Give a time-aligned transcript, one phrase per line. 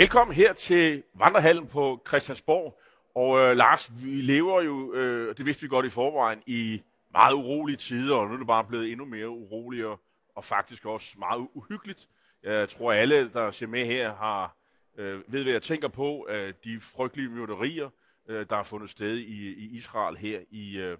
[0.00, 2.80] Velkommen her til Vandrehallen på Christiansborg.
[3.14, 7.34] Og øh, Lars, vi lever jo, øh, det vidste vi godt i forvejen, i meget
[7.34, 9.96] urolige tider, og nu er det bare blevet endnu mere uroligere,
[10.34, 12.08] og faktisk også meget uhyggeligt.
[12.42, 14.56] Jeg tror, alle, der ser med her, har
[14.98, 17.90] øh, ved, hvad jeg tænker på, øh, de frygtelige myrderier,
[18.28, 20.98] øh, der har fundet sted i, i Israel her i, øh,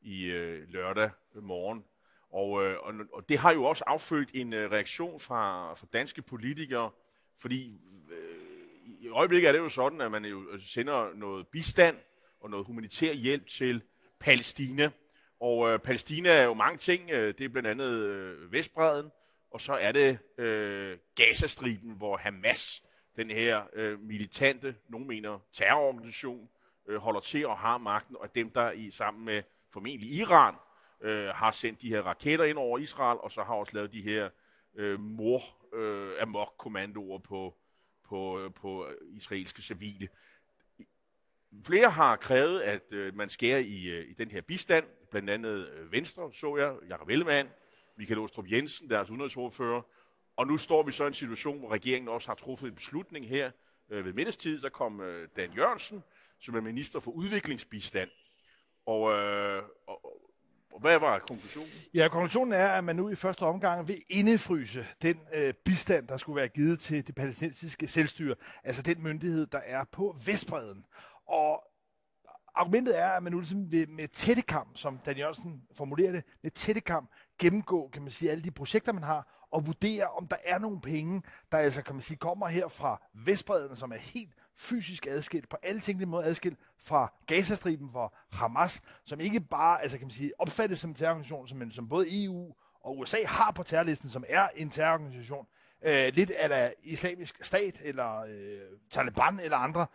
[0.00, 1.84] i øh, lørdag morgen.
[2.32, 6.22] Og, øh, og, og det har jo også affødt en øh, reaktion fra, fra danske
[6.22, 6.90] politikere,
[7.38, 8.36] fordi øh,
[9.00, 11.96] i øjeblikket er det jo sådan, at man jo øh, sender noget bistand
[12.40, 13.82] og noget humanitær hjælp til
[14.20, 14.90] Palæstina.
[15.40, 17.10] Og øh, Palæstina er jo mange ting.
[17.10, 19.10] Øh, det er blandt andet øh, Vestbreden,
[19.50, 22.82] og så er det øh, Gazastriben, hvor Hamas,
[23.16, 26.48] den her øh, militante, nogen mener terrororganisation,
[26.88, 30.54] øh, holder til og har magten, og dem, der i sammen med formentlig Iran,
[31.00, 34.02] øh, har sendt de her raketter ind over Israel, og så har også lavet de
[34.02, 34.30] her
[34.76, 35.42] øh, mor
[35.74, 37.56] øh, amok-kommandoer på,
[38.04, 40.08] på, øh, på israelske civile.
[41.64, 45.68] Flere har krævet, at øh, man skærer i, øh, i den her bistand, blandt andet
[45.68, 47.48] øh, Venstre, så jeg, Jakob Ellemann,
[47.96, 49.82] Michael Ostrup Jensen, deres udenrigsordfører,
[50.36, 53.28] og nu står vi så i en situation, hvor regeringen også har truffet en beslutning
[53.28, 53.50] her
[53.90, 54.60] øh, ved middagstid.
[54.60, 56.02] Der kom øh, Dan Jørgensen,
[56.38, 58.10] som er minister for udviklingsbistand.
[58.86, 60.25] Og, øh, og,
[60.76, 61.70] og hvad var konklusionen?
[61.94, 66.16] Ja, konklusionen er, at man nu i første omgang vil indefryse den øh, bistand, der
[66.16, 70.84] skulle være givet til det palæstinensiske selvstyre, altså den myndighed, der er på Vestbreden.
[71.28, 71.64] Og
[72.54, 76.50] argumentet er, at man nu ligesom vil med tættekamp, som Dan Jørgensen formulerer det, med
[76.50, 80.58] tættekamp gennemgå, kan man sige, alle de projekter, man har, og vurdere, om der er
[80.58, 85.06] nogle penge, der altså, kan man sige, kommer her fra Vestbreden, som er helt fysisk
[85.06, 90.06] adskilt, på alle tænkelige måder adskilt fra Gazastriben, for Hamas, som ikke bare altså, kan
[90.06, 94.10] man sige, opfattes som en terrororganisation, som, som både EU og USA har på terrorlisten,
[94.10, 95.46] som er en terrororganisation,
[95.82, 98.60] øh, lidt af islamisk stat, eller øh,
[98.90, 99.86] Taliban, eller andre.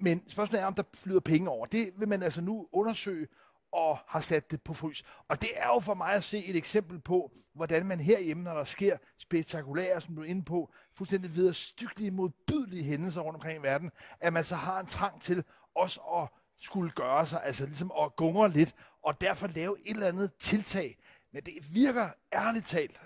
[0.00, 1.66] Men spørgsmålet er, om der flyder penge over.
[1.66, 3.26] Det vil man altså nu undersøge,
[3.72, 5.04] og har sat det på frys.
[5.28, 8.54] Og det er jo for mig at se et eksempel på, hvordan man herhjemme, når
[8.54, 13.58] der sker spektakulære, som du er inde på, fuldstændig videre stykkelige, modbydelige hændelser rundt omkring
[13.58, 13.90] i verden,
[14.20, 15.44] at man så har en trang til
[15.74, 16.28] også at
[16.62, 20.98] skulle gøre sig, altså ligesom at gungre lidt, og derfor lave et eller andet tiltag.
[21.32, 23.00] Men det virker ærligt talt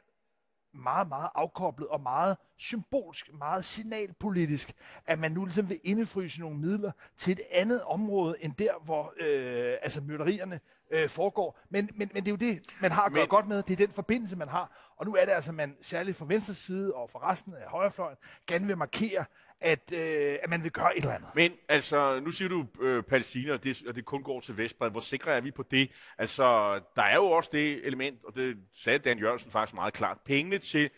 [0.75, 4.73] meget, meget afkoblet og meget symbolsk, meget signalpolitisk,
[5.07, 9.15] at man nu ligesom vil indefryse nogle midler til et andet område, end der, hvor
[9.21, 10.61] øh, altså myrderierne
[10.91, 11.59] øh, foregår.
[11.71, 13.29] Men, men, men det er jo det, man har at gøre men...
[13.29, 13.63] godt med.
[13.63, 14.93] Det er den forbindelse, man har.
[14.97, 18.17] Og nu er det altså, man særligt fra venstre side og fra resten af højrefløjen
[18.47, 19.25] gerne vil markere,
[19.61, 21.29] at, øh, at man vil gøre et eller andet.
[21.35, 24.93] Men altså, nu siger du øh, Palæstina, og det, og det kun går til Vestbredden.
[24.93, 25.91] Hvor sikre er vi på det?
[26.19, 30.19] Altså, der er jo også det element, og det sagde Dan Jørgensen faktisk meget klart,
[30.25, 30.91] pengene til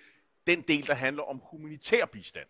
[0.46, 2.46] den del, der handler om humanitær bistand.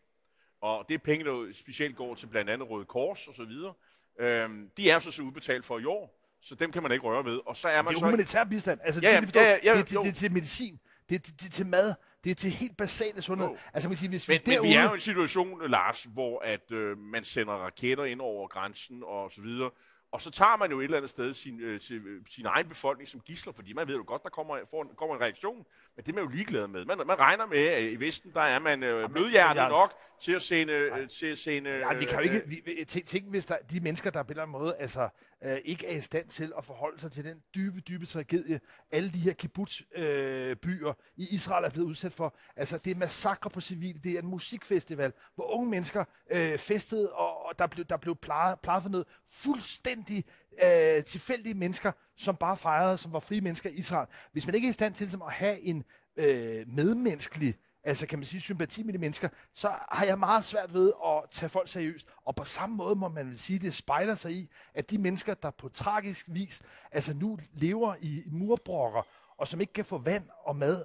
[0.60, 3.74] Og det er penge, der specielt går til blandt andet Røde Kors og så videre.
[4.20, 7.24] Øhm, de er så så udbetalt for i år, så dem kan man ikke røre
[7.24, 7.40] ved.
[7.46, 8.04] Og så er man det er så...
[8.04, 8.80] humanitær bistand.
[8.82, 10.80] Altså, ja, det, ja, ja, ja, det, er til, det er til medicin.
[11.08, 11.94] Det det er til mad.
[12.25, 13.49] Det er til helt basale sundhed.
[13.49, 13.56] Oh.
[13.75, 14.62] Altså, man kan sige, hvis men, vi derude...
[14.62, 18.21] men vi er jo i en situation, Lars, hvor at, øh, man sender raketter ind
[18.21, 19.71] over grænsen og så videre,
[20.12, 22.68] og så tager man jo et eller andet sted sin, øh, sin, øh, sin egen
[22.68, 25.66] befolkning som gisler, fordi man ved jo godt, der kommer, får, kommer en reaktion.
[25.96, 26.84] Men det er man jo ligeglad med.
[26.84, 30.42] Man, man regner med, at i Vesten, der er man øh, blødhjertet nok til at
[30.42, 30.72] sende...
[30.72, 32.42] Øh, til at sende ja, vi kan jo ikke...
[32.46, 35.08] Vi, tænk, tænk, hvis der, de mennesker, der på en eller anden måde altså,
[35.44, 39.10] øh, ikke er i stand til at forholde sig til den dybe, dybe tragedie, alle
[39.10, 42.36] de her kibbutz-byer øh, i Israel er blevet udsat for.
[42.56, 44.04] Altså, det er massakre på civil.
[44.04, 48.16] Det er en musikfestival, hvor unge mennesker øh, festede, og, og der blev, der blev
[48.16, 50.24] plejet, plejet for noget fuldstændig
[50.64, 54.08] øh, tilfældige mennesker, som bare fejrede, som var frie mennesker i Israel.
[54.32, 55.84] Hvis man ikke er i stand til som at have en
[56.16, 57.54] øh, medmenneskelig
[57.84, 61.22] altså kan man sige sympati med de mennesker, så har jeg meget svært ved at
[61.30, 62.06] tage folk seriøst.
[62.24, 65.34] Og på samme måde må man vel sige, det spejler sig i, at de mennesker,
[65.34, 66.62] der på tragisk vis
[66.92, 69.03] altså nu lever i murbrokker,
[69.36, 70.84] og som ikke kan få vand og mad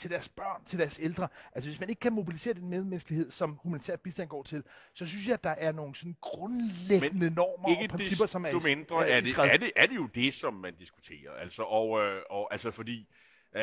[0.00, 1.28] til deres børn, til deres ældre.
[1.52, 4.64] Altså hvis man ikke kan mobilisere den medmenneskelighed, som humanitær bistand går til,
[4.94, 8.66] så synes jeg, at der er nogle sådan grundlæggende Men normer og principper, som er,
[8.66, 11.32] mindre, er, er, det, er, det, er det jo det, som man diskuterer.
[11.32, 13.08] Altså, og, øh, og, altså fordi
[13.56, 13.62] øh,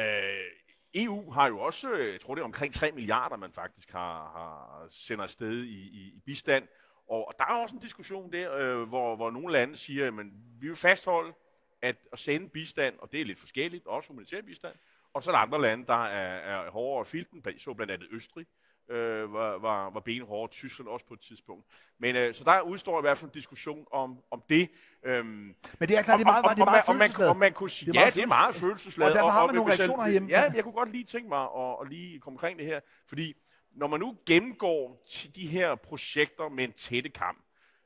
[0.95, 4.13] EU har jo også, øh, jeg tror det er omkring 3 milliarder, man faktisk har,
[4.13, 6.68] har sender afsted i, i, i bistand.
[7.10, 10.13] Og, og der er også en diskussion der, øh, hvor, hvor nogle lande siger, at
[10.60, 11.34] vi vil fastholde
[11.81, 14.75] at, at sende bistand, og det er lidt forskelligt, også humanitær bistand,
[15.17, 18.45] og så er der andre lande, der er, er hårdere filten, så blandt andet Østrig,
[18.89, 21.65] øh, var, var, var benhårde, Tyskland også på et tidspunkt.
[21.99, 24.69] Men øh, så der udstår i hvert fald en diskussion om, om det.
[25.03, 27.37] Øhm, Men det er klart, det er meget, om, det er meget om, man, om
[27.37, 29.11] man kunne sige, det ja, det er meget følelsesladet.
[29.11, 30.29] Og derfor har man nogle reaktioner hjemme.
[30.29, 33.35] Ja, jeg kunne godt lige tænke mig at, at lige komme omkring det her, fordi
[33.71, 35.05] når man nu gennemgår
[35.35, 37.37] de her projekter med en tætte kamp,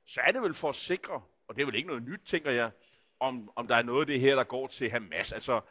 [0.05, 2.51] så er det vel for at sikre, og det er vel ikke noget nyt, tænker
[2.51, 2.71] jeg,
[3.19, 5.31] om, om der er noget af det her, der går til Hamas.
[5.31, 5.61] Altså,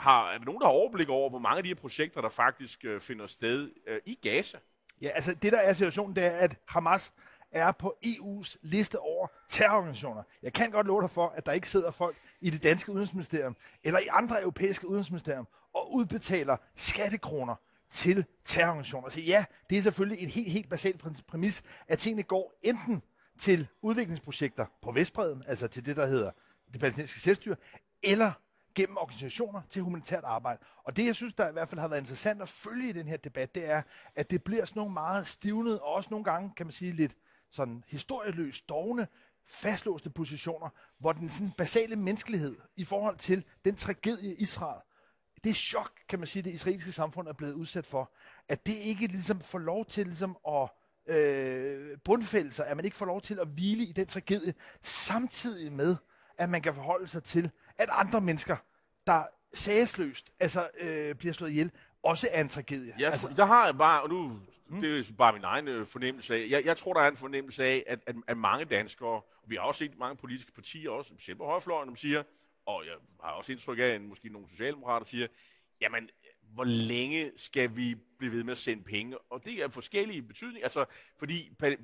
[0.00, 2.28] har, er der nogen, der har overblik over, hvor mange af de her projekter, der
[2.28, 4.58] faktisk øh, finder sted øh, i Gaza?
[5.02, 7.12] Ja, altså det der er situationen, det er, at Hamas
[7.52, 10.22] er på EU's liste over terrororganisationer.
[10.42, 13.56] Jeg kan godt love dig for, at der ikke sidder folk i det danske udenrigsministerium
[13.84, 17.54] eller i andre europæiske udenrigsministerium og udbetaler skattekroner
[17.90, 19.08] til terrororganisationer.
[19.08, 23.02] Så ja, det er selvfølgelig en helt, helt basalt præmis, at tingene går enten
[23.38, 26.30] til udviklingsprojekter på Vestbreden, altså til det, der hedder
[26.72, 27.56] det palæstinensiske selvstyre,
[28.02, 28.32] eller
[28.74, 30.60] gennem organisationer til humanitært arbejde.
[30.84, 33.08] Og det, jeg synes, der i hvert fald har været interessant at følge i den
[33.08, 33.82] her debat, det er,
[34.14, 37.16] at det bliver sådan nogle meget stivnede, og også nogle gange, kan man sige, lidt
[37.50, 39.06] sådan historieløst dogne,
[39.46, 40.68] fastlåste positioner,
[40.98, 44.80] hvor den sådan basale menneskelighed i forhold til den tragedie Israel,
[45.44, 48.12] det chok, kan man sige, det israelske samfund er blevet udsat for,
[48.48, 50.68] at det ikke ligesom får lov til ligesom at
[51.06, 55.72] øh, bundfælde sig, at man ikke får lov til at hvile i den tragedie, samtidig
[55.72, 55.96] med,
[56.38, 57.50] at man kan forholde sig til,
[57.80, 58.56] at andre mennesker,
[59.06, 59.22] der
[59.54, 61.70] sagsløst altså, øh, bliver slået ihjel,
[62.02, 62.94] også er en tragedie.
[62.98, 64.80] Ja, altså, jeg har bare, og nu, mm.
[64.80, 67.64] det er bare min egen øh, fornemmelse af, jeg, jeg tror, der er en fornemmelse
[67.64, 71.38] af, at, at, at mange danskere, vi har også set mange politiske partier også, specielt
[71.38, 72.22] på højrefløjen, som siger,
[72.66, 75.26] og jeg har også indtryk af, at måske nogle socialdemokrater siger,
[75.80, 76.10] jamen,
[76.42, 79.18] hvor længe skal vi blive ved med at sende penge?
[79.18, 80.84] Og det er forskellige betydninger, altså,
[81.18, 81.76] fordi øh,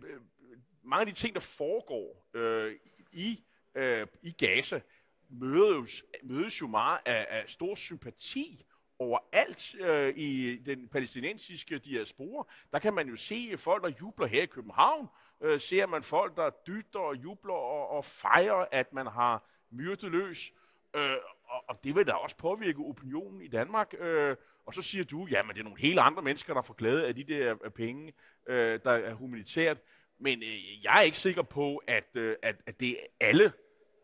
[0.83, 2.75] mange af de ting, der foregår øh,
[3.13, 3.45] i,
[3.75, 4.81] øh, i Gaza,
[5.29, 8.65] mødes, mødes jo meget af, af stor sympati
[8.99, 12.47] overalt øh, i den palæstinensiske diaspora.
[12.73, 15.09] Der kan man jo se folk, der jubler her i København.
[15.41, 20.11] Øh, ser man folk, der dytter og jubler og, og fejrer, at man har myrdet
[20.11, 20.53] løs.
[20.97, 23.95] Øh, og, og det vil da også påvirke opinionen i Danmark.
[23.99, 24.37] Øh,
[24.67, 27.07] og så siger du, ja, men det er nogle helt andre mennesker, der får glæde
[27.07, 28.13] af de der øh, penge,
[28.47, 29.79] øh, der er humanitært.
[30.19, 33.53] Men øh, jeg er ikke sikker på, at, øh, at, at det er alle,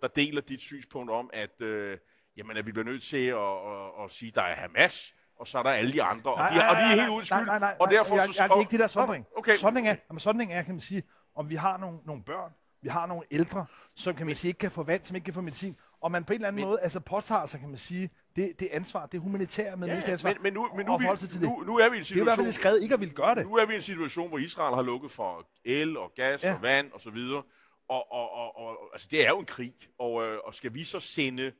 [0.02, 1.98] der deler dit synspunkt om, at, øh,
[2.36, 5.46] jamen, at vi bliver nødt til at, at, at sige, at der er Hamas, og
[5.46, 7.08] så er der alle de andre, nej, og, de, nej, og de er nej, helt
[7.08, 7.38] uden skyld.
[7.38, 9.26] Nej, nej, nej, og derfor jeg, så jeg, det er ikke det der sondring.
[9.36, 9.56] Okay.
[9.56, 11.02] Sondring er, jamen, sondring er, kan man sige,
[11.34, 12.52] om vi har nogle, nogle børn,
[12.82, 13.66] vi har nogle ældre,
[13.96, 16.24] som kan man sige ikke kan få vand, som ikke kan få medicin, og man
[16.24, 19.06] på en eller anden men, måde altså påtager sig, kan man sige, det, det ansvar,
[19.06, 21.88] det humanitære med ja, ansvar, men, men nu, men nu, vi, til nu, nu er
[21.88, 22.26] vi i en situation...
[22.26, 23.46] Det er i hvert fald skrevet ikke at ville gøre det.
[23.46, 26.54] Nu er vi i en situation, hvor Israel har lukket for el og gas ja.
[26.54, 27.42] og vand og så videre.
[27.92, 30.84] Og, og, og, og altså, det er jo en krig, og, øh, og skal vi
[30.84, 31.52] så sende,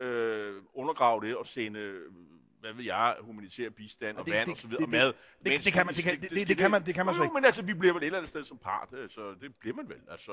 [0.00, 2.00] øh, undergrave det og sende
[2.60, 5.06] hvad ved jeg, humanitær bistand og, det, vand det, og så videre, det, og mad.
[5.06, 5.14] Det,
[5.44, 7.22] det, det, kan man, det, kan, det, det, det, kan man, det kan man så
[7.22, 7.34] ikke.
[7.34, 9.76] men altså, vi bliver vel et eller andet sted som part, så altså, det bliver
[9.76, 10.00] man vel.
[10.10, 10.32] Altså,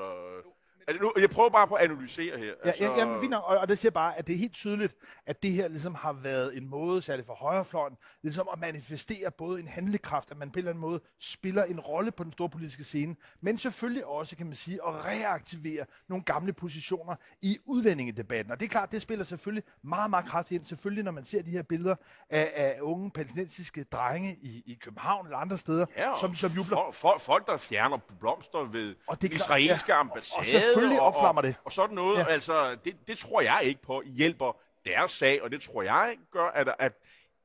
[0.88, 2.46] Altså, nu, jeg prøver bare på at analysere her.
[2.46, 4.96] Ja, altså, ja, jamen, fint, og, og det siger bare, at det er helt tydeligt,
[5.26, 9.60] at det her ligesom har været en måde, særligt for højrefløjen, ligesom at manifestere både
[9.60, 12.48] en handlekraft, at man på en eller anden måde spiller en rolle på den store
[12.48, 18.52] politiske scene, men selvfølgelig også, kan man sige, at reaktivere nogle gamle positioner i udlændingedebatten.
[18.52, 21.42] Og det er klart, det spiller selvfølgelig meget, meget kraftigt ind, selvfølgelig når man ser
[21.42, 21.94] de her billeder
[22.30, 26.90] af, af unge palæstinensiske drenge i, i København eller andre steder, ja, som, som jubler.
[26.92, 31.54] For, folk, der fjerner blomster ved og det israelske ja, ambassade selvfølgelig opflammer det.
[31.58, 32.18] Og, og sådan noget.
[32.18, 32.26] Ja.
[32.26, 36.46] Altså, det, det tror jeg ikke på hjælper deres sag, og det tror jeg gør,
[36.46, 36.92] at, at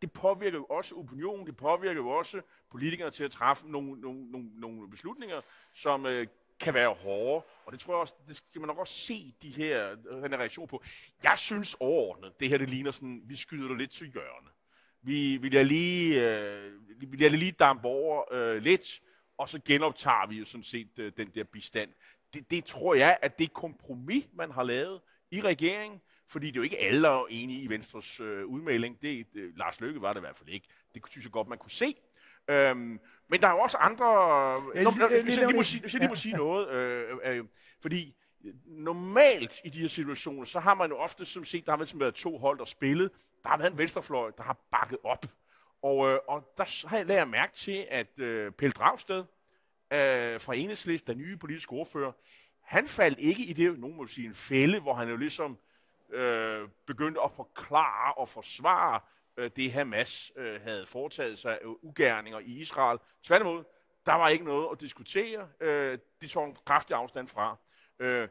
[0.02, 2.42] det påvirker jo også opinionen, det påvirker jo også
[2.72, 5.42] politikerne til at træffe nogle, nogle, nogle, nogle beslutninger,
[5.74, 6.28] som øh,
[6.60, 9.50] kan være hårde, og det tror jeg også, det skal man nok også se de
[9.50, 10.84] her, den her reaktion på.
[11.24, 14.50] Jeg synes overordnet, det her det ligner sådan, vi skyder det lidt til hjørne.
[15.02, 19.02] Vi, vi lader lige, øh, vi lader lige dampe over øh, lidt,
[19.38, 21.90] og så genoptager vi jo sådan set øh, den der bistand
[22.34, 26.60] det, det tror jeg, at det kompromis, man har lavet i regeringen, fordi det er
[26.60, 29.02] jo ikke alle, der er enige i Venstres øh, udmelding.
[29.02, 30.68] Det, det, Lars Løkke var det i hvert fald ikke.
[30.96, 31.96] Det synes jeg godt, man kunne se.
[32.48, 33.00] Øhm,
[33.30, 34.06] men der er jo også andre...
[34.76, 34.92] Ja, Nå,
[35.24, 37.46] hvis jeg lige må, sige, må noget, øh, øh,
[37.82, 38.16] fordi
[38.66, 42.00] normalt i de her situationer, så har man jo ofte som set, der har ligesom
[42.00, 43.12] været to hold, der spillet.
[43.44, 45.26] Der har været en venstrefløj, der har bakket op.
[45.82, 49.24] Og, øh, og der har jeg lært mærke til, at øh, Pelle Dragsted,
[49.94, 52.12] øh, fra Enhedslist, den nye politiske ordfører,
[52.62, 55.58] han faldt ikke i det, nogen må sige, en fælde, hvor han jo ligesom
[56.10, 59.00] øh, begyndte at forklare og forsvare
[59.38, 63.00] øh, det, Hamas øh, havde foretaget sig af ugerninger i Israel.
[63.24, 63.64] Tværtimod,
[64.06, 65.48] der var ikke noget at diskutere.
[65.60, 67.58] Øh, det tog en kraftig afstand fra.
[68.00, 68.28] Øh,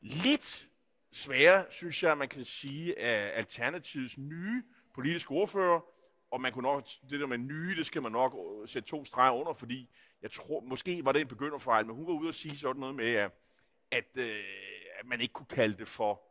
[0.00, 0.68] lidt
[1.12, 4.62] sværere, synes jeg, man kan sige, af Alternativets nye
[4.94, 5.80] politiske ordfører,
[6.30, 8.34] og man kunne nok, det der med nye, det skal man nok
[8.66, 9.90] sætte to streger under, fordi
[10.24, 12.94] jeg tror, måske var det en begynderfejl, men hun var ude og sige sådan noget
[12.94, 13.30] med, at,
[13.90, 14.44] at, øh,
[14.98, 16.22] at man ikke kunne kalde det for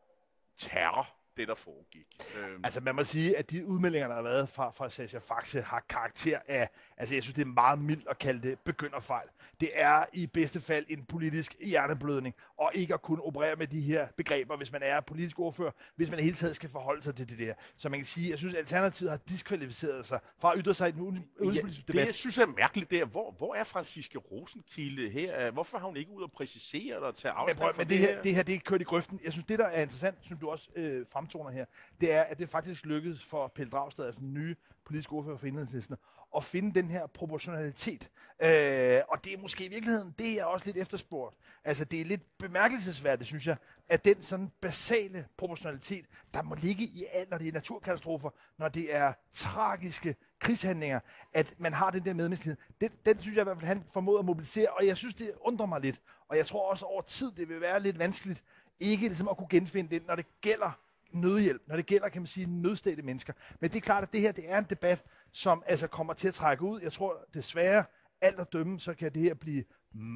[0.58, 2.08] terror det, der foregik.
[2.38, 2.62] Øhm.
[2.64, 5.84] Altså man må sige, at de udmeldinger, der har været fra, fra Sascha Faxe, har
[5.90, 9.28] karakter af, altså jeg synes, det er meget mildt at kalde det begynderfejl.
[9.60, 13.82] Det er i bedste fald en politisk hjerneblødning, og ikke at kunne operere med de
[13.82, 17.30] her begreber, hvis man er politisk ordfører, hvis man hele taget skal forholde sig til
[17.30, 17.54] det der.
[17.78, 20.92] Så man kan sige, jeg synes, Alternativet har diskvalificeret sig fra at ytre sig i
[20.92, 22.02] den udenrigspolitiske ja, debat.
[22.02, 23.06] Det, jeg synes er mærkeligt der.
[23.06, 25.52] Hvor, hvor er Franciske Rosenkilde her?
[25.52, 28.22] Hvorfor har hun ikke ud at præcisere eller tage afstand men, prøv, men det, her,
[28.22, 29.20] det her, det er kørt i grøften.
[29.24, 31.66] Jeg synes, det der er interessant, som du også øh, fremtoner her,
[32.02, 35.48] det er, at det faktisk lykkedes for Pelle Dragsted, altså den nye politiske ordfører for
[35.48, 35.96] Enhedslisten,
[36.36, 38.10] at finde den her proportionalitet.
[38.40, 41.36] Øh, og det er måske i virkeligheden, det er også lidt efterspurgt.
[41.64, 43.58] Altså det er lidt bemærkelsesværdigt, synes jeg,
[43.90, 48.70] at den sådan basale proportionalitet, der må ligge i alt, når det er naturkatastrofer, når
[48.70, 51.00] det er tragiske krigshandlinger,
[51.34, 52.58] at man har den der medmenneskelighed.
[52.82, 55.32] Den, den synes jeg i hvert fald, han formåede at mobilisere, og jeg synes, det
[55.42, 56.02] undrer mig lidt.
[56.28, 58.44] Og jeg tror også over tid, det vil være lidt vanskeligt,
[58.80, 60.80] ikke ligesom at kunne genfinde det, når det gælder
[61.14, 63.34] nødhjælp, når det gælder, kan man sige, nødstede mennesker.
[63.60, 66.28] Men det er klart, at det her det er en debat, som altså kommer til
[66.28, 66.82] at trække ud.
[66.82, 67.84] Jeg tror desværre,
[68.22, 69.64] alt at dømme, så kan det her blive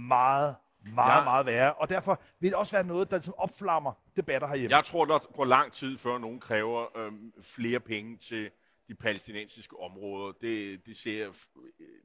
[0.07, 0.55] meget,
[0.95, 1.23] meget, ja.
[1.23, 1.73] meget værre.
[1.73, 4.75] Og derfor vil det også være noget, der ligesom opflammer debatter herhjemme.
[4.75, 8.49] Jeg tror, der går lang tid, før nogen kræver øhm, flere penge til
[8.87, 10.33] de palæstinensiske områder.
[10.41, 11.31] Det, det, ser,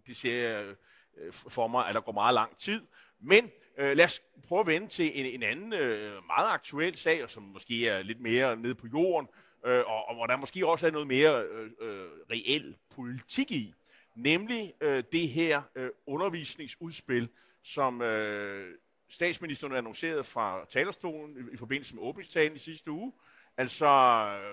[0.06, 0.74] det ser
[1.16, 2.82] øh, for mig, at der går meget lang tid.
[3.20, 7.30] Men øh, lad os prøve at vende til en, en anden øh, meget aktuel sag,
[7.30, 9.28] som måske er lidt mere nede på jorden,
[9.66, 13.74] øh, og, og hvor der måske også er noget mere øh, øh, reel politik i.
[14.14, 17.28] Nemlig øh, det her øh, undervisningsudspil,
[17.62, 18.74] som øh,
[19.10, 23.12] statsministeren annoncerede fra talerstolen i, i forbindelse med åbningstalen i sidste uge.
[23.56, 23.86] Altså,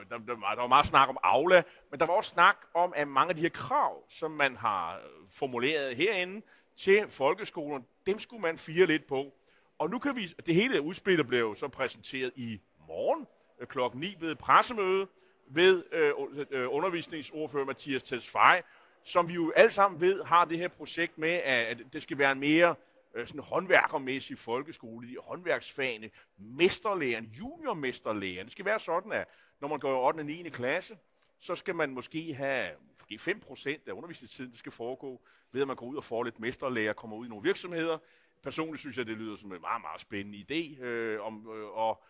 [0.10, 3.08] der, der, der var meget snak om Aula, men der var også snak om, at
[3.08, 6.42] mange af de her krav, som man har øh, formuleret herinde
[6.80, 9.34] til folkeskolen, dem skulle man fire lidt på.
[9.78, 13.28] Og nu kan vi, det hele udspillet blev så præsenteret i morgen
[13.60, 15.08] øh, klokken 9 ved pressemøde
[15.48, 16.14] ved øh,
[16.52, 18.62] øh, undervisningsordfører Mathias Tesfaye,
[19.04, 22.32] som vi jo alle sammen ved har det her projekt med, at det skal være
[22.32, 22.76] en mere
[23.16, 28.46] øh, sådan håndværkermæssig folkeskole, de håndværksfagene, mesterlæren, juniormesterlæren.
[28.46, 29.28] Det skal være sådan, at
[29.62, 30.20] når man går i 8.
[30.20, 30.50] og 9.
[30.50, 30.98] klasse,
[31.40, 32.70] så skal man måske have
[33.18, 36.40] måske 5% af undervisningstiden, det skal foregå ved, at man går ud og får lidt
[36.40, 37.98] mesterlærer, kommer ud i nogle virksomheder.
[38.44, 40.84] Personligt synes jeg, det lyder som en meget, meget spændende idé.
[40.84, 42.04] Øh, om, øh, og,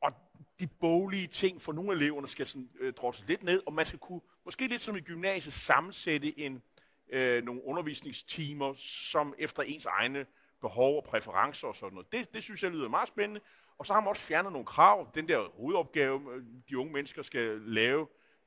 [0.00, 0.12] og
[0.60, 3.86] de boglige ting for nogle af eleverne skal sådan, øh, drosses lidt ned, og man
[3.86, 6.62] skal kunne, måske lidt som i gymnasiet, sammensætte en,
[7.08, 10.26] øh, nogle undervisningstimer, som efter ens egne
[10.60, 12.12] behov og præferencer og sådan noget.
[12.12, 13.40] Det, det synes jeg lyder meget spændende.
[13.78, 15.10] Og så har man også fjernet nogle krav.
[15.14, 18.06] Den der hovedopgave, øh, de unge mennesker skal lave,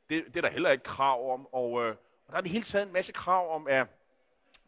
[0.09, 1.47] det, det er der heller ikke krav om.
[1.51, 1.95] Og, øh,
[2.27, 3.87] og der er det hele taget en masse krav om, at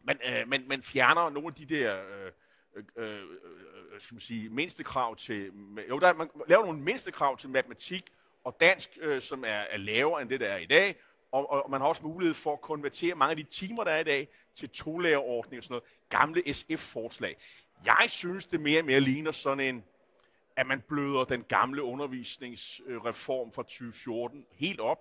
[0.04, 2.32] man, øh, man, man fjerner nogle af de der øh,
[2.76, 5.50] øh, øh, øh skal man sige, mindste krav til...
[5.88, 8.12] Jo, der, man laver nogle mindste krav til matematik
[8.44, 10.96] og dansk, øh, som er, er lavere end det, der er i dag.
[11.32, 13.98] Og, og man har også mulighed for at konvertere mange af de timer, der er
[13.98, 15.84] i dag, til tolærerordning og sådan noget.
[16.08, 17.36] Gamle SF-forslag.
[17.84, 19.84] Jeg synes, det mere og mere ligner sådan en,
[20.56, 24.98] at man bløder den gamle undervisningsreform fra 2014 helt op,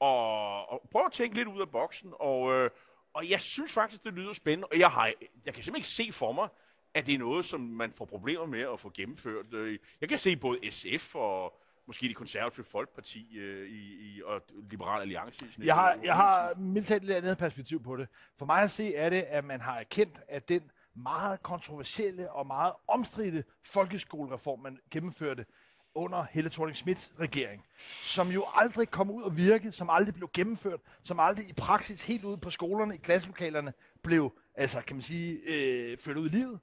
[0.00, 2.70] og, og prøver at tænke lidt ud af boksen, og, øh,
[3.14, 5.06] og jeg synes faktisk, det lyder spændende, og jeg, har,
[5.44, 6.48] jeg kan simpelthen ikke se for mig,
[6.94, 9.54] at det er noget, som man får problemer med at få gennemført.
[9.54, 14.42] Øh, jeg kan se både SF og måske de konservative folkeparti øh, i, i, og
[14.70, 15.44] Liberal Alliance.
[15.58, 18.08] I jeg har, jeg har mildt et lidt andet perspektiv på det.
[18.36, 22.46] For mig at se er det, at man har erkendt, at den meget kontroversielle og
[22.46, 25.46] meget omstridte folkeskolereform, man gennemførte,
[25.98, 27.64] under Helle thorning Schmidt regering,
[28.02, 32.02] som jo aldrig kom ud og virke, som aldrig blev gennemført, som aldrig i praksis
[32.02, 36.32] helt ude på skolerne, i klasselokalerne, blev, altså kan man sige, øh, ført ud i
[36.32, 36.60] livet.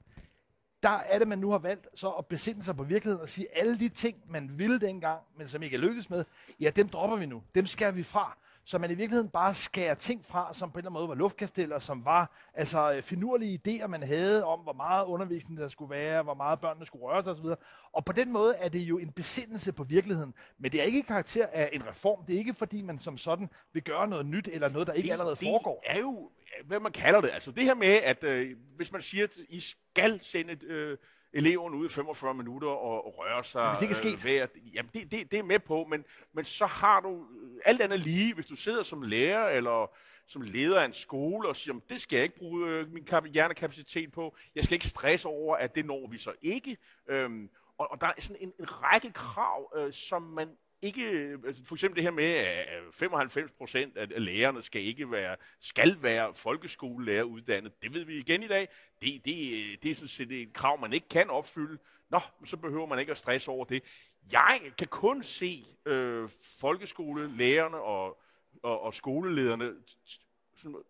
[0.84, 3.58] Der er det, man nu har valgt så at besinde sig på virkeligheden og sige,
[3.58, 6.26] alle de ting, man ville dengang, men som ikke er lykkedes med,
[6.60, 7.44] ja, dem dropper vi nu.
[7.56, 10.80] Dem skærer vi fra så man i virkeligheden bare skærer ting fra, som på en
[10.80, 14.74] eller anden måde var luftkasteller, som var altså øh, finurlige idéer, man havde om, hvor
[14.74, 17.46] meget undervisning der skulle være, hvor meget børnene skulle røre sig osv.
[17.92, 20.34] Og på den måde er det jo en besindelse på virkeligheden.
[20.58, 22.26] Men det er ikke karakter af en reform.
[22.26, 25.08] Det er ikke fordi, man som sådan vil gøre noget nyt, eller noget, der ikke
[25.08, 25.84] det, allerede det foregår.
[25.88, 26.32] Det er jo,
[26.66, 27.30] hvad man kalder det.
[27.34, 30.98] Altså det her med, at øh, hvis man siger, at I skal sende øh,
[31.36, 33.64] eleverne ud i 45 minutter og, og røre sig.
[33.64, 34.26] Men det er sket?
[34.26, 37.82] Øh, jamen, det, det, det er med på, men, men så har du øh, alt
[37.82, 39.92] andet lige, hvis du sidder som lærer eller
[40.28, 44.12] som leder af en skole og siger, det skal jeg ikke bruge øh, min hjernekapacitet
[44.12, 46.78] på, jeg skal ikke stresse over, at det når vi så ikke.
[47.08, 50.50] Øhm, og, og der er sådan en, en række krav, øh, som man
[50.86, 55.36] ikke, altså for eksempel det her med, at 95 procent af lærerne skal ikke være,
[55.60, 58.68] skal være folkeskolelærer Det ved vi igen i dag.
[59.02, 61.78] Det, det, det er sådan set et krav, man ikke kan opfylde.
[62.10, 63.84] Nå, så behøver man ikke at stresse over det.
[64.32, 68.22] jeg kan kun se øh, folkeskolelærerne og,
[68.64, 69.74] og, og skolelederne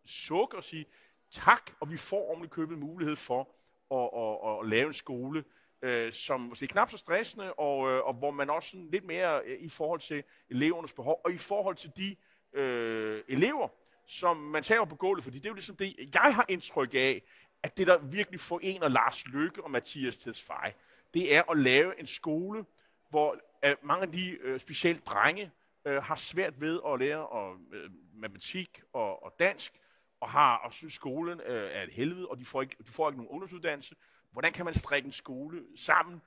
[0.06, 0.86] sukke og sige
[1.30, 3.50] tak, og vi får ordentligt købet mulighed for
[3.92, 5.44] at, at, at, at lave en skole,
[5.82, 9.06] øh, som måske er knap så stressende, og, øh, og hvor man også sådan lidt
[9.06, 12.16] mere øh, i forhold til elevernes behov, og i forhold til de
[12.60, 13.68] øh, elever,
[14.08, 17.22] som man tager på gulvet, fordi det er jo ligesom det, jeg har indtryk af,
[17.64, 20.74] at det, der virkelig forener Lars Lykke og Mathias Tesfaye,
[21.14, 22.66] det er at lave en skole,
[23.10, 25.52] hvor øh, mange af de øh, specielt drenge
[25.86, 29.74] øh, har svært ved at lære og, øh, matematik og, og dansk,
[30.20, 33.10] og har og synes, skolen øh, er et helvede, og de får, ikke, de får
[33.10, 33.96] ikke nogen ungdomsuddannelse.
[34.36, 36.22] Hvordan kan man strikke en skole sammen,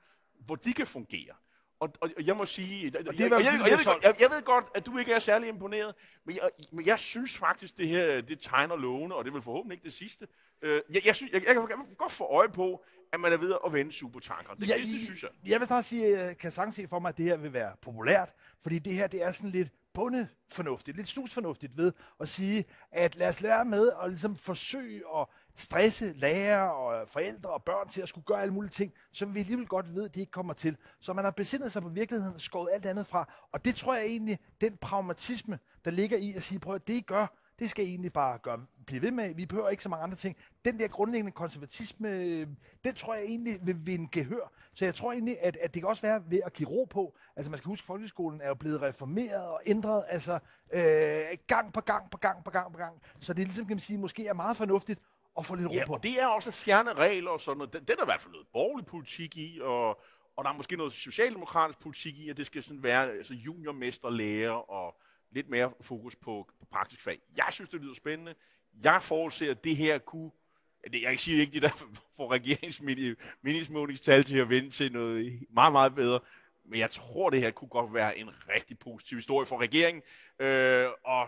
[0.45, 1.33] hvor de kan fungere?
[1.79, 4.29] Og, og, og jeg må sige, og det jeg, jeg, jeg, jeg, ved, jeg, jeg
[4.29, 7.87] ved godt, at du ikke er særlig imponeret, men jeg, men jeg synes faktisk, det
[7.87, 10.27] her det tegner lovende, og det vil forhåbentlig ikke det sidste.
[10.61, 13.55] Øh, jeg, jeg, synes, jeg, jeg, kan, godt få øje på, at man er ved
[13.65, 14.53] at vende supertanker.
[14.53, 15.29] Det, ja, det, det synes jeg.
[15.45, 17.75] Jeg vil snart sige, jeg kan sagtens se for mig, at det her vil være
[17.81, 23.15] populært, fordi det her det er sådan lidt bundefornuftigt, lidt slusfornuftigt ved at sige, at
[23.15, 25.25] lad os lære med at ligesom forsøge at
[25.59, 29.39] stresse lærere og forældre og børn til at skulle gøre alle mulige ting, som vi
[29.39, 30.77] alligevel godt ved, de ikke kommer til.
[30.99, 33.33] Så man har besindet sig på virkeligheden og skåret alt andet fra.
[33.51, 36.93] Og det tror jeg egentlig, den pragmatisme, der ligger i at sige, prøv at det
[36.93, 39.35] I gør, det skal I egentlig bare gøre, blive ved med.
[39.35, 40.37] Vi behøver ikke så mange andre ting.
[40.65, 42.09] Den der grundlæggende konservatisme,
[42.85, 44.51] den tror jeg egentlig vil vinde gehør.
[44.73, 47.17] Så jeg tror egentlig, at, at det kan også være ved at give ro på.
[47.35, 50.39] Altså man skal huske, at folkeskolen er jo blevet reformeret og ændret altså,
[50.73, 53.01] øh, gang på gang på gang på gang på gang.
[53.19, 55.01] Så det er ligesom, kan man sige, måske er meget fornuftigt
[55.39, 55.93] at få lidt ro ja, på.
[55.93, 57.73] og det er også fjerne regler og sådan noget.
[57.73, 59.89] Det, det er der i hvert fald noget borgerlig politik i, og,
[60.37, 64.71] og der er måske noget socialdemokratisk politik i, at det skal sådan være altså juniormesterlærer
[64.71, 67.19] og lidt mere fokus på, på praktisk fag.
[67.37, 68.35] Jeg synes, det lyder spændende.
[68.83, 70.31] Jeg forudser, at det her kunne
[70.93, 71.69] jeg kan sige ikke, det der
[72.17, 76.19] får regeringsmeningsmålingstal til at vende til noget meget, meget bedre.
[76.65, 80.03] Men jeg tror, det her kunne godt være en rigtig positiv historie for regeringen.
[80.39, 81.27] Øh, og,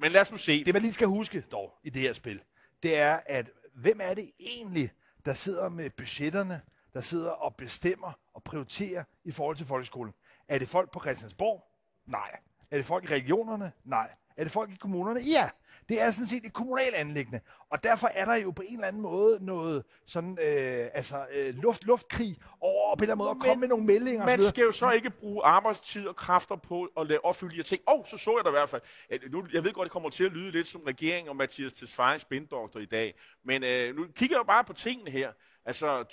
[0.00, 0.64] men lad os nu se.
[0.64, 2.40] Det man lige skal huske dog i det her spil,
[2.84, 4.90] det er, at hvem er det egentlig,
[5.24, 6.62] der sidder med budgetterne,
[6.94, 10.14] der sidder og bestemmer og prioriterer i forhold til folkeskolen?
[10.48, 11.64] Er det folk på Christiansborg?
[12.06, 12.36] Nej.
[12.70, 13.72] Er det folk i regionerne?
[13.84, 14.10] Nej.
[14.36, 15.20] Er det folk i kommunerne?
[15.20, 15.48] Ja.
[15.88, 17.40] Det er sådan set et kommunalt anlæggende.
[17.70, 21.54] Og derfor er der jo på en eller anden måde noget sådan, øh, altså, øh,
[21.54, 24.26] luft, luftkrig over på en eller anden måde at komme med nogle meldinger.
[24.26, 27.82] Man skal jo så ikke bruge arbejdstid og kræfter på at lade opfylde ting.
[27.88, 28.82] Åh, oh, så så jeg da i hvert fald.
[29.30, 32.18] Nu, jeg ved godt, det kommer til at lyde lidt som regering og Mathias Tesfaye
[32.18, 33.14] spindoktor i dag.
[33.44, 35.32] Men øh, nu kigger jeg bare på tingene her.
[35.66, 36.04] Altså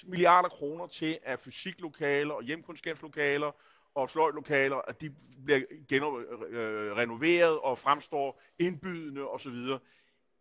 [0.00, 3.52] 2,6 milliarder kroner til af fysiklokaler og hjemkundskabslokaler
[3.94, 9.56] og sløjtlokaler, at de bliver genrenoveret øh, og fremstår indbydende osv.,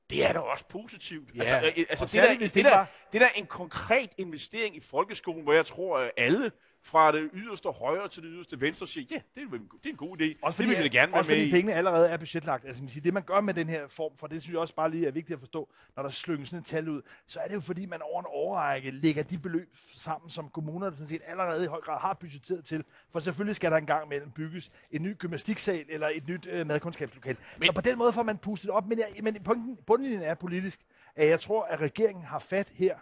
[0.10, 1.36] det er da også positivt.
[1.36, 1.44] Ja.
[1.44, 4.80] Altså, øh, altså det, der, det, det, der, det der er en konkret investering i
[4.80, 6.52] folkeskolen, hvor jeg tror, at alle
[6.84, 9.96] fra det yderste højre til det yderste venstre siger, ja, det er, det er en
[9.96, 10.40] god idé.
[10.42, 11.52] Også fordi, det vil jeg gerne også være med fordi i.
[11.52, 12.66] pengene allerede er budgetlagt.
[12.66, 14.76] Altså, man siger, det man gør med den her form, for det synes jeg også
[14.76, 17.48] bare lige er vigtigt at forstå, når der slynges sådan et tal ud, så er
[17.48, 21.22] det jo fordi, man over en overrække lægger de beløb sammen, som kommunerne sådan set
[21.28, 22.84] allerede i høj grad har budgetteret til.
[23.12, 27.38] For selvfølgelig skal der engang mellem bygges en ny gymnastiksal eller et nyt øh, madkundskabslokal.
[27.58, 28.88] Men, så på den måde får man pustet op.
[28.88, 30.80] Men, jeg, men punkten, bundlinjen er politisk,
[31.16, 32.96] at jeg tror, at regeringen har fat her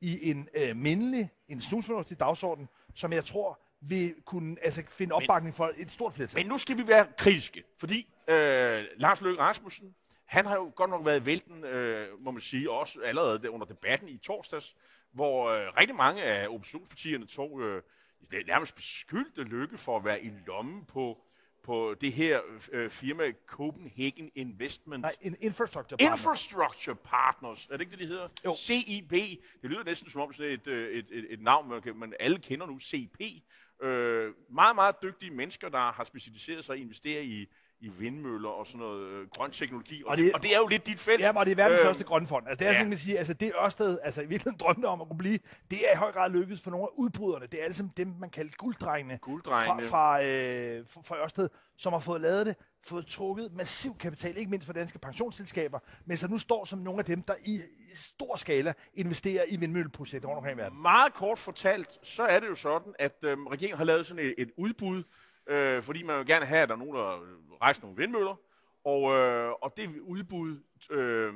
[0.00, 5.54] i en øh, mindelig, en snusfornuftig dagsorden, som jeg tror vil kunne altså, finde opbakning
[5.54, 6.40] for et stort flertal.
[6.40, 10.90] Men nu skal vi være kritiske, fordi øh, Lars Løkke Rasmussen, han har jo godt
[10.90, 14.76] nok været vælten, øh, må man sige, også allerede under debatten i torsdags,
[15.12, 17.82] hvor øh, rigtig mange af oppositionspartierne tog øh,
[18.46, 21.24] nærmest beskyldte Lykke for at være i lommen på
[21.64, 22.40] på det her
[22.72, 25.02] øh, firma Copenhagen Investment.
[25.02, 26.20] Nej, in Infrastructure Partners.
[26.20, 27.66] Infrastructure Partners.
[27.66, 28.28] Er det ikke det, de hedder?
[28.44, 28.54] Jo.
[28.54, 29.10] CIP.
[29.62, 32.14] Det lyder næsten som om sådan et, øh, et, et, et navn, man, kan, man
[32.20, 32.80] alle kender nu.
[32.80, 33.20] CP.
[33.82, 37.46] Øh, meget, meget dygtige mennesker, der har specialiseret sig i at investere i,
[37.84, 40.02] i vindmøller og sådan noget øh, grøn teknologi.
[40.04, 41.20] Og, og, det, og det er jo lidt dit felt.
[41.20, 42.48] Ja, og det er verdens øh, første grønne fond.
[42.48, 42.78] Altså, det er ja.
[42.78, 45.38] sådan, at sige, altså det Ørsted, altså i virkeligheden drømte om at kunne blive,
[45.70, 47.46] det er i høj grad lykkedes for nogle af udbryderne.
[47.46, 49.88] Det er altså dem, man kalder gulddrengene, gulddrengene.
[49.88, 54.50] fra, fra, øh, fra Ørsted, som har fået lavet det, fået trukket massiv kapital, ikke
[54.50, 57.94] mindst for danske pensionsselskaber, men så nu står som nogle af dem, der i, i
[57.94, 60.82] stor skala investerer i vindmølleprojekter rundt omkring i verden.
[60.82, 64.34] Meget kort fortalt, så er det jo sådan, at øh, regeringen har lavet sådan et,
[64.38, 65.02] et udbud,
[65.46, 67.20] øh, fordi man vil gerne have, at der er nogen, der
[67.62, 68.36] rejser nogle vindmøller,
[68.84, 71.34] og, øh, og det udbud, øh,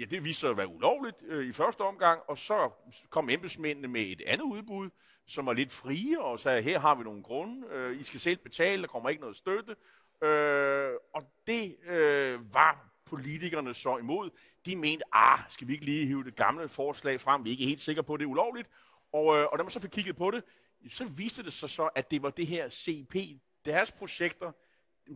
[0.00, 2.70] ja, det viste sig at være ulovligt øh, i første omgang, og så
[3.10, 4.90] kom embedsmændene med et andet udbud,
[5.26, 8.36] som var lidt frie, og sagde, her har vi nogle grunde, øh, I skal selv
[8.36, 9.76] betale, der kommer ikke noget støtte,
[10.22, 14.30] øh, og det øh, var politikerne så imod.
[14.66, 17.64] De mente, ah, skal vi ikke lige hive det gamle forslag frem, vi er ikke
[17.64, 18.68] helt sikre på, at det er ulovligt,
[19.12, 20.44] og, øh, og da man så fik kigget på det,
[20.88, 23.16] så viste det sig så, at det var det her CP,
[23.64, 24.52] deres projekter,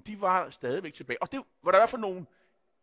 [0.06, 1.22] de var stadigvæk tilbage.
[1.22, 2.26] Og det var der i hvert fald nogle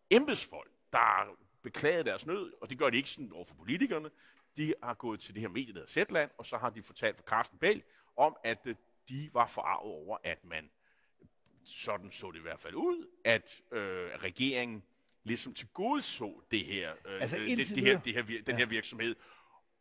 [0.10, 4.10] embedsfolk, der beklagede deres nød, og det gør de ikke sådan over for politikerne.
[4.58, 7.16] De har gået til det her medie, der hedder Zetland, og så har de fortalt
[7.18, 7.84] for Carsten Bæl
[8.18, 8.76] om, at øh,
[9.10, 10.70] de var forarvet over, at man,
[11.64, 14.84] sådan så det i hvert fald ud, at øh, regeringen
[15.24, 18.44] ligesom til gode så det her, øh, Altså, det, indtil det, her, det her, den
[18.48, 18.56] Ja.
[18.56, 19.16] her virksomhed.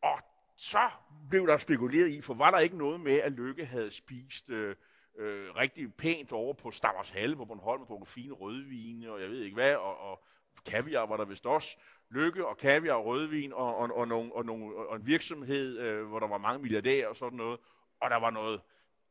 [0.02, 0.20] Og
[0.56, 0.90] så
[1.30, 4.76] blev der spekuleret i, for var der ikke noget med, at Lykke havde spist øh,
[5.16, 9.30] øh, rigtig pænt over på Stammers Halle på Bornholm og drukket fine rødvine, og jeg
[9.30, 10.24] ved ikke hvad, og, og
[10.66, 11.78] kaviar var der vist også.
[12.10, 16.06] Lykke og kaviar og rødvin og, og, og, nogle, og, nogle, og en virksomhed, øh,
[16.06, 17.60] hvor der var mange milliardærer og sådan noget.
[18.00, 18.60] Og der var noget,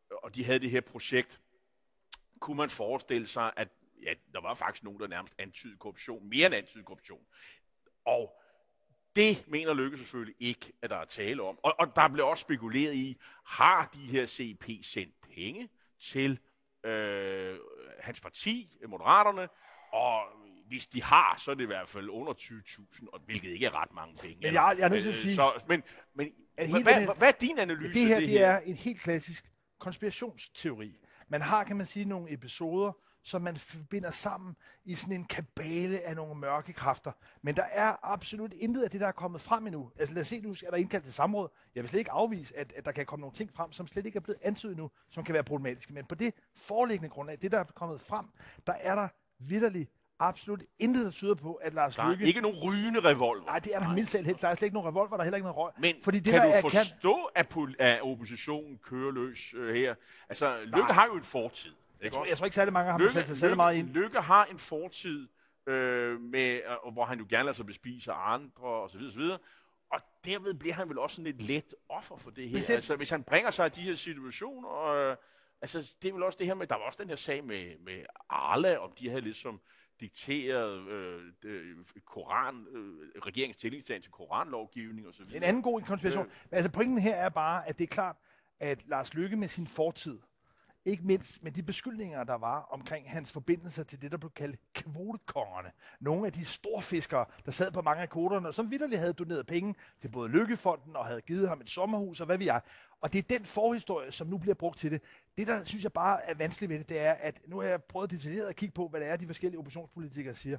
[0.10, 1.42] og de havde det her projekt.
[2.40, 3.70] Kunne man forestille sig, at
[4.04, 7.26] ja, der var faktisk nogen, der nærmest antydede korruption, mere end antydede korruption.
[8.06, 8.43] Og
[9.16, 11.58] det mener Lykke selvfølgelig ikke, at der er tale om.
[11.64, 15.70] Og, og der blev også spekuleret i, har de her CP sendt penge
[16.02, 16.40] til
[16.84, 17.58] øh,
[18.00, 19.48] hans parti, Moderaterne,
[19.94, 20.22] og
[20.68, 23.82] hvis de har, så er det i hvert fald under 20.000, og hvilket ikke er
[23.82, 24.36] ret mange penge.
[24.42, 26.84] Men jeg- jeg er nødt til at Øh, sige- Så, men men At hvad, hele
[26.84, 27.94] hvad, her- hvad er din analyse?
[27.94, 29.46] Det her, af det er en helt klassisk
[29.80, 31.00] konspirationsteori.
[31.28, 32.92] Man har, kan man sige, nogle episoder,
[33.24, 34.56] som man forbinder sammen
[34.86, 37.12] i sådan en kabale af nogle mørke kræfter.
[37.42, 39.92] Men der er absolut intet af det, der er kommet frem endnu.
[40.00, 41.50] Altså lad os se, nu er der indkaldt til samråd.
[41.76, 44.06] Jeg vil slet ikke afvise, at, at der kan komme nogle ting frem, som slet
[44.06, 45.94] ikke er blevet antydet endnu, som kan være problematiske.
[45.94, 48.26] Men på det foreliggende grundlag, det der er kommet frem,
[48.68, 49.08] der er der
[49.40, 52.26] vidderligt absolut intet, der tyder på, at Lars Der er Lykke...
[52.26, 53.46] ikke nogen rygende revolver.
[53.46, 54.42] Nej, det er der mildt talt helt.
[54.42, 55.72] Der er slet ikke nogen revolver, der er heller ikke noget røg.
[55.80, 59.76] Men Fordi det, kan der du er, forstå, at, pol- at oppositionen kører løs øh,
[59.76, 59.96] her?
[60.30, 60.92] Altså, Lykke Nej.
[60.92, 61.72] har jo en fortid.
[62.02, 63.90] Jeg, tror, jeg tror ikke særlig mange har Lykke, sig særlig meget ind.
[63.90, 65.28] Lykke har en fortid,
[65.68, 69.14] øh, med, øh, hvor han jo gerne lader sig bespise af andre, og så videre,
[69.14, 69.40] så videre.
[69.90, 72.58] Og derved bliver han vel også sådan et let offer for det her.
[72.58, 72.76] Bestemt.
[72.76, 75.16] Altså, hvis han bringer sig i de her situationer, øh,
[75.62, 77.78] altså, det er vel også det her med, der var også den her sag med,
[77.80, 79.62] med Arla, om de havde ligesom
[80.00, 85.38] dikteret øh, det, Koran, øh, regeringens stillingstagen til koranlovgivning og så videre.
[85.38, 86.26] En anden god konspiration.
[86.26, 88.16] Men altså pointen her er bare, at det er klart,
[88.60, 90.20] at Lars Lykke med sin fortid,
[90.86, 94.60] ikke mindst med de beskyldninger, der var omkring hans forbindelser til det, der blev kaldt
[94.74, 95.72] kvotekongerne.
[96.00, 99.48] Nogle af de storfiskere, der sad på mange af kvoterne, og som vidderligt havde doneret
[99.48, 102.60] penge til både Lykkefonden og havde givet ham et sommerhus og hvad vi er.
[103.02, 105.02] Og det er den forhistorie, som nu bliver brugt til det.
[105.38, 107.84] Det, der synes jeg bare er vanskeligt ved det, det er, at nu har jeg
[107.84, 110.58] prøvet detaljeret at kigge på, hvad det er, de forskellige oppositionspolitikere siger.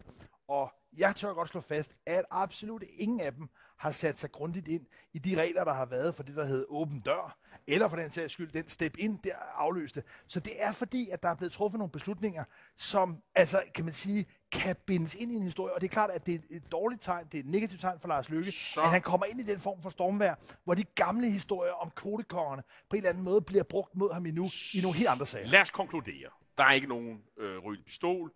[0.49, 4.69] Og jeg tør godt slå fast, at absolut ingen af dem har sat sig grundigt
[4.69, 7.97] ind i de regler, der har været for det, der hedder åben dør, eller for
[7.97, 10.03] den sags skyld, den step ind, der afløste.
[10.27, 12.45] Så det er fordi, at der er blevet truffet nogle beslutninger,
[12.77, 15.75] som, altså, kan man sige, kan bindes ind i en historie.
[15.75, 18.01] Og det er klart, at det er et dårligt tegn, det er et negativt tegn
[18.01, 20.85] for Lars Lykke, Så- at han kommer ind i den form for stormvær, hvor de
[20.85, 24.81] gamle historier om kvotekongerne på en eller anden måde bliver brugt mod ham endnu i
[24.83, 25.47] nogle helt andre sager.
[25.47, 26.31] Lad os konkludere.
[26.59, 28.33] Der er ikke nogen øh, rød pistol.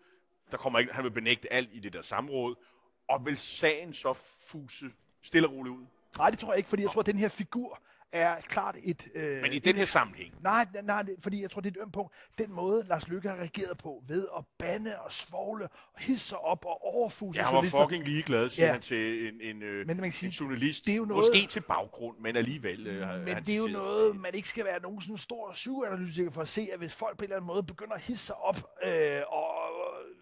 [0.51, 2.55] Der kommer ikke, han vil benægte alt i det der samråd.
[3.09, 4.15] Og vil sagen så
[4.47, 4.87] fuse
[5.23, 5.85] stille og roligt ud?
[6.19, 7.81] Nej, det tror jeg ikke, fordi jeg tror, at den her figur
[8.13, 9.09] er klart et...
[9.15, 11.93] Øh, Men i den her sammenhæng, Nej, nej, fordi jeg tror, det er et ømt
[11.93, 12.13] punkt.
[12.39, 16.39] Den måde, Lars Lykke har reageret på, ved at bande og svogle og hisse sig
[16.39, 17.83] op og overfuse jeg var journalister.
[17.87, 18.73] fucking ligeglad, siger Ja.
[18.73, 20.87] han til en, en, øh, Men man kan sige, en journalist.
[20.87, 22.87] det er jo noget- Måske til baggrund, men alligevel.
[22.87, 26.31] Øh, Men han det er jo noget, man ikke skal være nogen sådan stor psykoanalytiker
[26.31, 28.37] for at se, at hvis folk på en eller anden måde begynder at hisse sig
[28.37, 29.49] op øh, og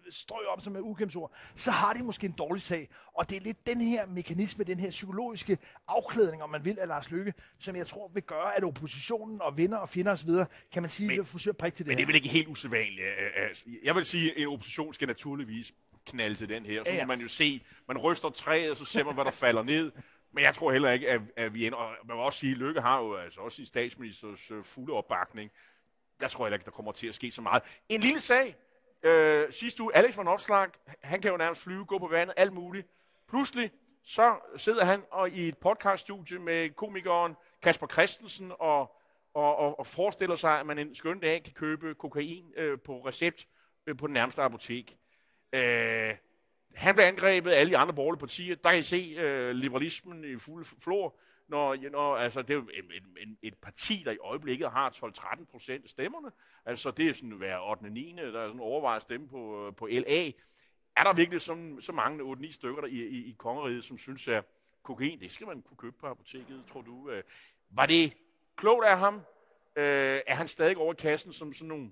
[0.09, 2.89] strø om sig med ukæmsord, så har de måske en dårlig sag.
[3.13, 6.87] Og det er lidt den her mekanisme, den her psykologiske afklædning, om man vil, af
[6.87, 10.29] Lars Lykke, som jeg tror vil gøre, at oppositionen og venner og fjender osv.,
[10.71, 12.07] kan man sige, Men- vil forsøge at prikke til det Men det er her.
[12.07, 13.01] vel ikke helt usædvanligt.
[13.07, 15.73] øh, altså, Jeg vil sige, at en opposition skal naturligvis
[16.05, 16.83] knalde til den her.
[16.83, 17.05] Så Ja, ja.
[17.05, 19.91] må man jo se, man ryster træet, og så ser man, hvad der falder ned.
[20.33, 21.77] Men jeg tror heller ikke, at, at vi ender.
[21.77, 24.93] Og man må også sige, at Lykke har jo altså også i statsministers øh, fulde
[24.93, 25.51] opbakning.
[26.21, 27.63] Jeg tror heller ikke, der kommer til at ske så meget.
[27.89, 28.55] En lille sag.
[29.03, 30.69] Øh, sidste uge, Alex von Opslag,
[31.01, 32.87] han kan jo nærmest flyve, gå på vandet, alt muligt.
[33.29, 33.71] Pludselig,
[34.03, 38.97] så sidder han og i et podcaststudie med komikeren Kasper Christensen og,
[39.33, 43.07] og, og, og forestiller sig, at man en skøn dag kan købe kokain øh, på
[43.07, 43.47] recept
[43.87, 44.97] øh, på den nærmeste apotek.
[45.53, 46.15] Øh,
[46.75, 48.55] han blev angrebet af alle de andre borgerlige partier.
[48.55, 52.69] Der kan I se øh, liberalismen i fuld flor, når, når altså, det er jo
[52.73, 52.85] et,
[53.21, 56.31] et, et, parti, der i øjeblikket har 12-13 procent af stemmerne.
[56.65, 57.89] Altså det er sådan hver 8.
[57.89, 58.15] 9.
[58.15, 60.31] der er sådan overvejet at stemme på, øh, på LA.
[60.95, 64.27] Er der virkelig så, så mange 8-9 stykker der i, i, i kongeriget, som synes,
[64.27, 64.45] at
[64.83, 67.09] kokain, det skal man kunne købe på apoteket, tror du?
[67.09, 67.23] Øh,
[67.69, 68.13] var det
[68.55, 69.15] klogt af ham?
[69.75, 71.91] Øh, er han stadig over i kassen som sådan nogle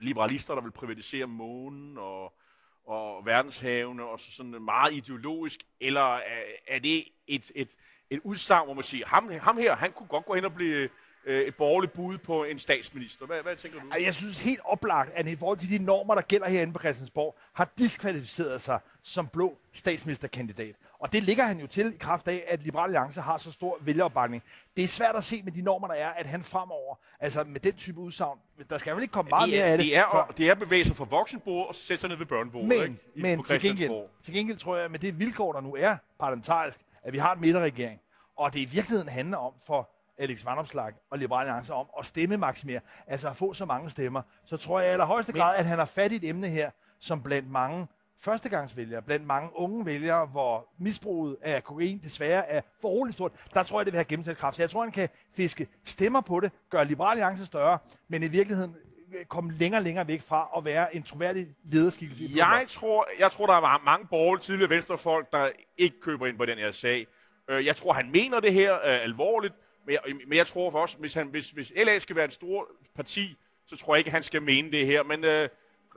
[0.00, 2.38] liberalister, der vil privatisere månen og,
[2.84, 7.76] og verdenshavene, og så sådan meget ideologisk, eller er, er det et, et,
[8.10, 10.88] et udsagn, hvor man siger, ham, ham her, han kunne godt gå hen og blive
[11.24, 13.26] øh, et borgerligt bud på en statsminister.
[13.26, 13.86] Hvad, hvad tænker du?
[14.04, 17.36] Jeg synes helt oplagt, at i forhold til de normer, der gælder herinde på Christiansborg,
[17.52, 20.74] har diskvalificeret sig som blå statsministerkandidat.
[20.98, 23.78] Og det ligger han jo til i kraft af, at Liberale Alliance har så stor
[23.80, 24.42] vælgeropbakning.
[24.76, 27.60] Det er svært at se med de normer, der er, at han fremover, altså med
[27.60, 28.38] den type udsagn,
[28.70, 29.86] der skal vel ikke komme meget det, mere er, af det.
[29.86, 32.72] det, er, og, det er bevæge sig fra voksenbordet og sætte sig ned ved børnebordet.
[32.72, 32.86] ikke?
[32.86, 33.90] Men, I- men til, gengæld,
[34.22, 37.34] til gengæld tror jeg, at med det vilkår, der nu er parlamentarisk, at vi har
[37.34, 38.00] en midterregering,
[38.36, 42.36] og det i virkeligheden handler om for Alex Vandomslag og Liberale Alliance om at stemme
[42.36, 45.78] maksimere, altså at få så mange stemmer, så tror jeg i allerhøjeste grad, at han
[45.78, 47.86] har fat i et emne her, som blandt mange
[48.20, 53.80] førstegangsvælgere, blandt mange unge vælgere, hvor misbruget af kokain desværre er for stort, der tror
[53.80, 54.56] jeg, det vil have gennemslagskraft.
[54.56, 58.28] Så jeg tror, han kan fiske stemmer på det, gøre Liberale Alliance større, men i
[58.28, 58.76] virkeligheden
[59.14, 62.24] Øh, komme længere og længere væk fra at være en troværdig lederskikkelse.
[62.36, 66.46] Jeg tror, jeg tror, der var mange borgerlige tidligere venstrefolk, der ikke køber ind på
[66.46, 67.06] den her sag.
[67.48, 69.54] Øh, jeg tror, han mener det her øh, alvorligt,
[69.86, 72.32] men jeg, men jeg tror for også, hvis, han, hvis, hvis LA skal være et
[72.32, 75.02] stort parti, så tror jeg ikke, han skal mene det her.
[75.02, 75.48] Men øh,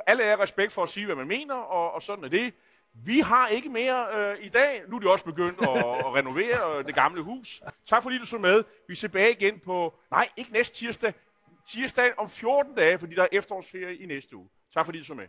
[0.07, 2.53] alle er respekt for at sige, hvad man mener, og, og sådan er det.
[2.93, 4.81] Vi har ikke mere øh, i dag.
[4.87, 7.61] Nu er de også begyndt at, at renovere øh, det gamle hus.
[7.85, 8.63] Tak fordi du så med.
[8.87, 11.13] Vi er tilbage igen på, nej, ikke næste tirsdag,
[11.65, 14.49] tirsdag om 14 dage, fordi der er efterårsferie i næste uge.
[14.73, 15.27] Tak fordi du så med.